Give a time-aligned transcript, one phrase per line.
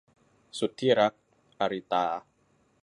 [0.59, 1.13] สุดที่รัก-
[1.59, 2.05] อาริตา